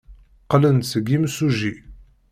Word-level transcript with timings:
Qqlen-d 0.43 0.83
seg 0.91 1.05
yimsujji. 1.11 1.73